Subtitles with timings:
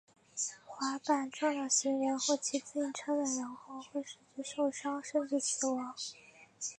[0.79, 5.93] 滑板撞到行人或骑自行车的人后会使之受伤甚至死亡。